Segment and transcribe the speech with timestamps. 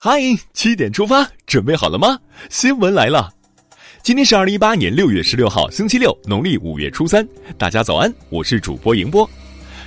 [0.00, 0.20] 嗨，
[0.54, 2.16] 七点出发，准备好了吗？
[2.50, 3.28] 新闻来了，
[4.00, 7.26] 今天是二零一八年六月十六号，星期六，农历五月初三。
[7.58, 9.28] 大家早安，我是主播迎波。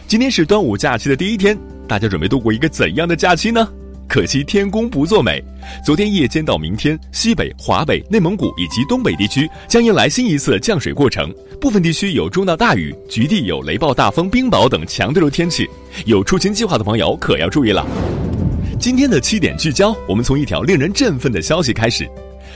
[0.07, 1.57] 今天是端午假期的第一天，
[1.87, 3.65] 大家准备度过一个怎样的假期呢？
[4.09, 5.41] 可惜天公不作美，
[5.85, 15.65] 昨天夜间到明天，西北、华北、内蒙古以及东北地区将迎来新一次降水过程，部分地区有中到大雨，局地有雷暴大风、冰雹等强对流天气。
[16.05, 17.87] 有出行计划的朋友可要注意了。
[18.81, 22.09] 今天的七点聚焦，我们从一条令人振奋的消息开始。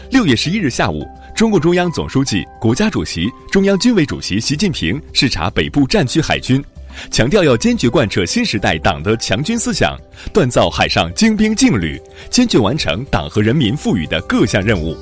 [0.09, 6.63] 六月十一日下午，中共中央总书记、国家主席、中央军委主席习近平视察北部战区海军。
[7.11, 9.95] 强调要坚决贯彻新时代党的强军思想，
[10.33, 12.01] 锻造海上精兵劲旅，
[12.31, 14.97] 坚决完成党和人民赋予的各项任务。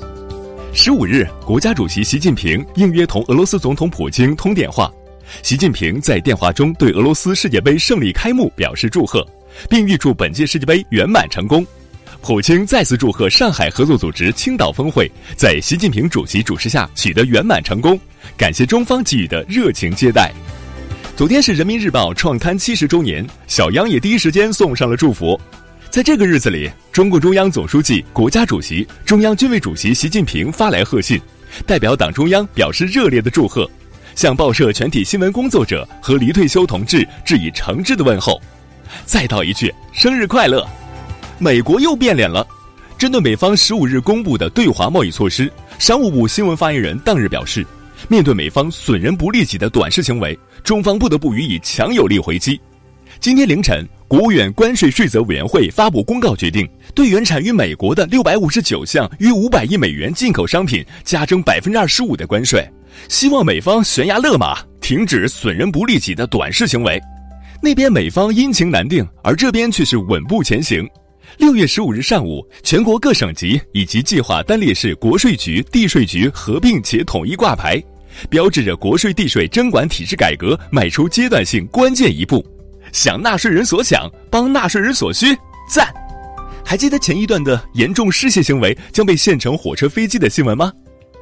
[0.74, 4.92] 十五日，国家主席习近平应约同俄罗斯总统普京通电话。
[5.42, 9.26] 习近平在电话中对俄罗斯世界杯胜利开幕表示祝贺，
[9.68, 11.66] 并预祝本届世界杯圆满成功。
[12.20, 18.00] 普京再次祝贺上海合作组织青岛峰会在习近平主席主持下取得圆满成功，
[18.36, 20.32] 感谢中方给予的热情接待。
[21.16, 25.38] 昨天是人民日报创刊七十周年，小央也第一时间送上了祝福。
[25.90, 31.20] 在这个日子里，中共中央总书记、国家主席、中央军委主席习近平发来贺信，
[31.66, 33.70] 代表党中央表示热烈的祝贺，
[34.16, 38.40] 向报社全体新闻工作者和离退休同志致以诚挚的问候。
[39.04, 40.66] 再道一句生日快乐！
[41.38, 42.46] 美国又变脸了，
[42.96, 47.66] 针对美方十五日公布的对华贸易措施，商务部新闻发言人当日表示。
[48.06, 52.60] 面对美方损人不利己的短视行为，中方不得不予以强有力回击。
[53.18, 62.62] 今天凌晨，国务院关税税则委员会发布公告，决定对原产于美国的六百五十九项约五百亿美元进口商品加征百分之二十五的关税。
[63.08, 67.00] 希望美方悬崖勒马，停止损人不利己的短视行为。
[67.62, 70.88] 那边美方阴晴难定，而这边却是稳步前行。
[71.38, 77.82] 六月十五日上午，全国各省级以及计划单列市国税局、地税局合并且统一挂牌。
[78.30, 82.44] 标志着国税地税征管体制改革迈出阶段性关键一步，
[82.92, 85.36] 想纳税人所想，帮纳税人所需，
[85.68, 85.92] 赞！
[86.64, 90.72] 还记得前一段的严重失信行为将被限成火车飞机的新闻吗？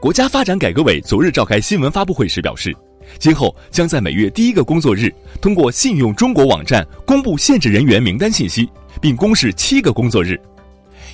[0.01, 2.77] 国家发展改革委昨日召开新闻发布会时表示，
[3.19, 8.69] 今后将在每月第一个工作日通过信用中国网站公布限制人员名单信息，
[9.01, 10.41] 并公示七个工作日。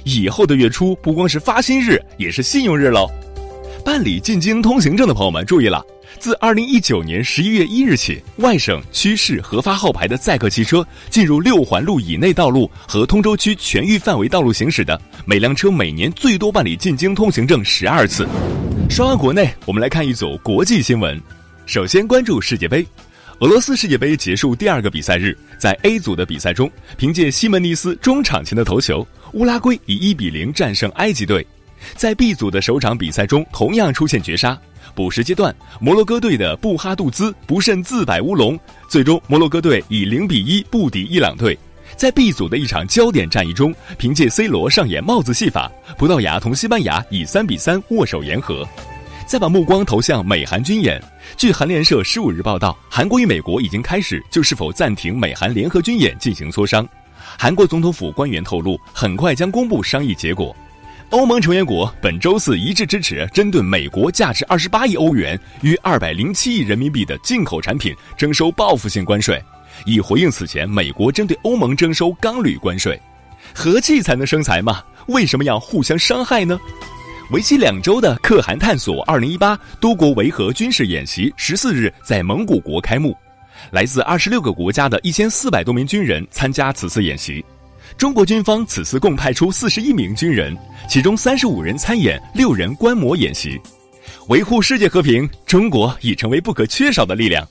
[0.04, 3.10] 以后的月初不光是发薪日，也是信用日喽。
[3.84, 5.82] 办理进京通行证的朋友们注意了，
[6.18, 18.26] 自二零一九年十一月一日起，外省区市核发号牌的载客汽车进入六环路以内道路和通州区全域范围道路行驶的，每辆车每年最多办理进京通行证十二次。
[18.90, 21.20] 说完国内，我们来看一组国际新闻。
[21.68, 22.82] 首先关注世界杯，
[23.40, 31.46] 俄罗斯世界杯结束第二个比赛日，在 A 组的比赛中，凭借西门尼斯中场前的头球，乌拉圭以一比零战胜埃及队。
[31.94, 34.58] 在 B 组的首场比赛中，同样出现绝杀。
[34.94, 38.58] 补时阶段，摩洛哥队的布哈杜兹不慎自摆乌龙，
[38.88, 41.56] 最终摩洛哥队以零比一不敌伊朗队。
[41.98, 48.66] 在 B 组的一场焦点战役中，凭借 C 罗上演帽子戏法，葡萄牙同西班牙以三比三握手言和。
[49.28, 50.98] 再把目光投向美韩军演，
[51.36, 56.88] 据韩联社十五日报道，韩国与美国已经开始就是否暂停美韩联合军演进行磋商。
[57.38, 60.56] 韩国总统府官员透露，很快将公布商议结果。
[61.10, 69.38] 欧盟成员国本周四一致支持针对美国价值二十八亿欧元（约二百零七亿人民币）的进口产品征收报复性关税，
[69.84, 72.98] 以回应此前美国针对欧盟征收钢铝关税。
[73.54, 74.82] 和气才能生财嘛？
[75.08, 76.58] 为什么要互相伤害呢？
[77.30, 83.14] 为期两周的可汗探索二零一八多国维和军事演习十四日在蒙古国开幕，
[83.70, 87.44] 来自二十六个国家的一千四百多名军人参加此次演习。
[87.98, 90.56] 中国军方此次共派出四十一名军人，
[90.88, 93.60] 其中三十五人参演，六人观摩演习。
[94.28, 97.46] 维护世界和平，中国已成为不可缺少的力量。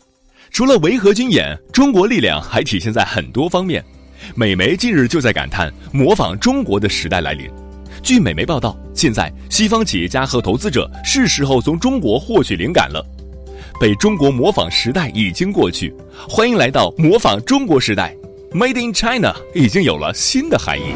[0.50, 3.84] 除了维和军演，中国力量还体现在很多方面。
[4.34, 7.48] 美媒近日就在感叹模仿中国的时代来临。
[8.02, 13.06] 据美媒报道，现在西方企业家和投资者是时候从中国获取灵感了。
[13.80, 15.94] 被中国模仿时代已经过去，
[16.28, 18.16] 欢迎来到模仿中国时代。
[18.52, 20.94] Made in China 已经有了新的含义。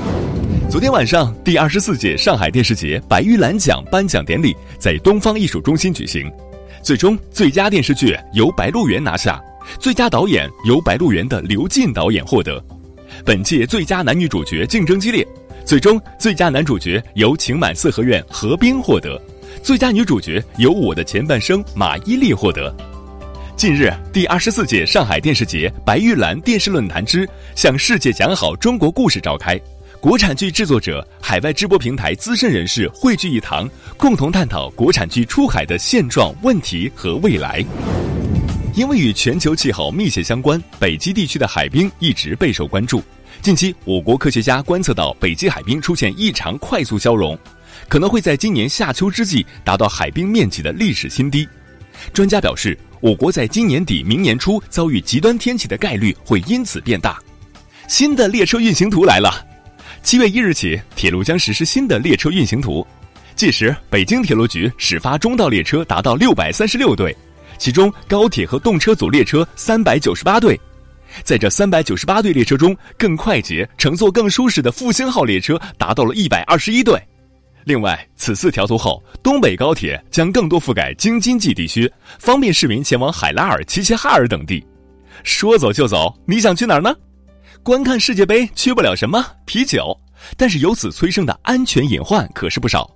[0.70, 6.32] 昨天晚上，第二十四届上海电视节白玉兰奖颁奖典礼在东方艺术中心举行，
[6.82, 9.40] 最终最佳电视剧由《白鹿原》拿下，
[9.80, 12.64] 最佳导演由《白鹿原》的刘进导演获得。
[13.26, 15.28] 本届最佳男女主角竞争激烈，
[15.66, 19.20] 最终最佳男主角由《情满四合院》何冰获得，
[19.64, 22.74] 最佳女主角由《我的前半生》马伊琍获得。
[23.56, 29.60] 近日，第二十四届上海电视节白玉兰电视论坛之“向世界讲好中国故事”召开，
[30.00, 37.64] 国产剧制作者、海外直播平台资深人士汇聚一堂，共同探讨国产剧出海的现状、问题和未来。
[38.74, 43.02] 因为与全球气候密切相关，北极地区的海冰一直备受关注。
[43.42, 47.36] 近期，我国科学家观测到北极海冰出现异常快速消融，
[47.90, 51.48] 可能会在今年夏秋之际达到海冰面积的历史新低。
[52.14, 57.18] 专家表示，我国在今年底、明年初遭遇极端天气的概率会因此变大。
[57.88, 59.44] 新的列车运行图来了。
[60.04, 62.86] 七月一日起，铁路将实施新的列车运行图。
[63.36, 67.16] 届时，北京铁路局始发中道列车达到六百三十六对，
[67.58, 70.60] 其中高铁和动车组列车三百九十八对。
[71.24, 77.00] 在这三百九十八对列车中，更快捷、乘坐更舒适的复兴号列车达到了一百二十一对。
[77.64, 84.66] 另外，此次调图后，东北高铁将更多覆盖京津冀地区，方便市民前往海拉尔、齐齐哈尔等地。
[85.24, 86.92] 说走就走，你想去哪儿呢？
[87.62, 89.96] 观看世界杯缺不了什么啤酒，
[90.36, 92.90] 但是由此催生的安全隐患可是不少。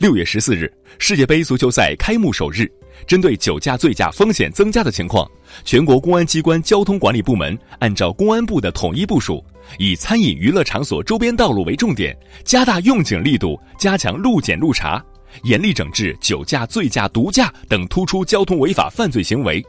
[0.00, 2.68] 六月十四日，世界杯足球赛开幕首日，
[3.06, 5.28] 针对酒驾醉驾风险增加的情况，
[5.64, 9.44] 全国公安机关交通管理部门按照公安部的统一部署，
[9.78, 15.02] 以餐饮娱乐场所周边道路为重点，加大用警力度，加强路检路查，
[15.44, 19.64] 严厉整治酒驾、醉驾、毒驾等突出交通违法犯罪行为。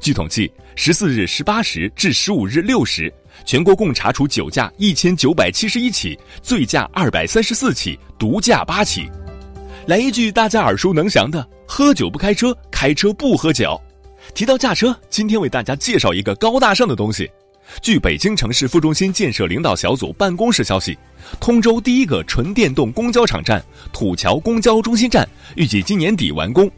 [0.00, 3.12] 据统计，十四日十八时至十五日六时。
[3.44, 9.08] 全国共查处酒驾一千九百七十一起，醉驾二百三十四起，毒驾八起。
[9.90, 13.76] 来一句大家耳熟能详的：喝酒不开车，开车不喝酒。
[14.32, 17.28] 提到驾车，今天为大家介绍一个高大上的东西。
[17.82, 20.96] 据北京城市副中心建设领导小组办公室消息，
[21.40, 23.60] 通州第一个纯电动公交场站——
[23.92, 26.70] 土桥公交中心站，预计今年底完工。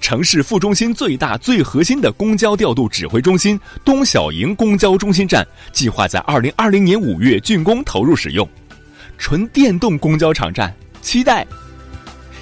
[0.00, 8.48] 城市副中心最大、最核心的公交调度指挥中心东小营公交中心站，计划在二零二零年五月竣工投入使用。
[9.18, 10.72] 纯电动公交场站，
[11.02, 11.44] 期待。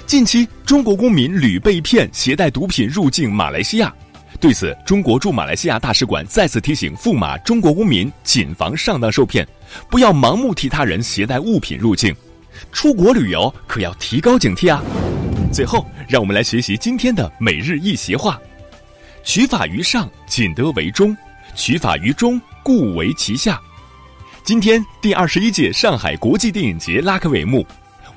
[0.09, 3.93] 近期，中国公民屡被骗携带毒品入境马来西亚，
[4.39, 9.47] 对此，中国驻马来西亚大使馆再次提醒赴马中国公民谨防上当受骗，
[9.87, 12.11] 不要盲目替他人携带物品入境。
[12.71, 14.81] 出国旅游可要提高警惕啊！
[15.53, 18.41] 最后，让我们来学习今天的每日一席话
[19.23, 21.15] ：“取法于上，仅得为中；
[21.55, 23.61] 取法于中，故为其下。”
[24.43, 27.63] 今天，第二十一届上海国际电影节拉开帷幕。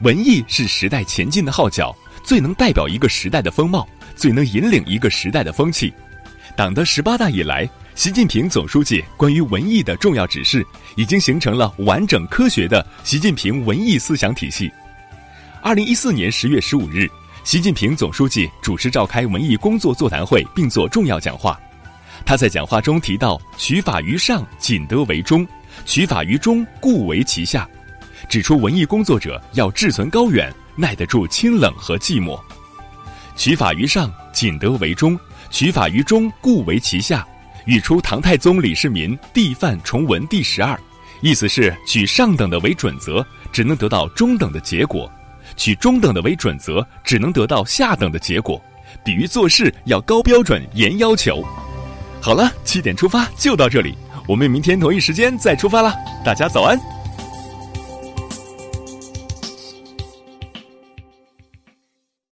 [0.02, 5.94] 文艺是时代前进的号角，最能代表一个时代的风貌，最能引领一个时代的风气。
[6.56, 10.66] 党的十八大以来，习近平总书记关于文艺的重要指示，
[10.96, 14.72] 已经形成了完整科学的习近平文艺思想体系。
[15.60, 17.08] 二零一四年十月十五日。
[17.44, 21.60] 习近平总书记主持召开文艺工作座谈会，并作重要讲话。
[22.24, 25.44] 他在讲话中提到：“取法于上，仅得为中；
[25.84, 27.68] 取法于中，故为其下。”
[28.32, 32.40] 指出文艺工作者要志存高远，耐得住清冷和寂寞。
[33.36, 35.14] 取法于上，仅得为中；
[35.50, 37.28] 取法于中，故为其下。
[37.66, 40.80] 语出唐太宗李世民《帝范崇文》第十二，
[41.20, 45.12] 意思是取上等的为准则，只能得到中等的结果。
[45.54, 48.58] 取中等的为准则，只能得到下等的结果，
[49.04, 51.44] 比喻做事要高标准、严要求。
[52.18, 53.94] 好了，七点出发就到这里，
[54.26, 55.94] 我们明天同一时间再出发了。
[56.24, 56.80] 大家早安。